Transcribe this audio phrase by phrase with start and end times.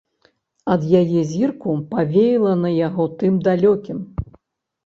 [0.75, 3.97] Ад яе зірку павеяла на яго тым далёкім.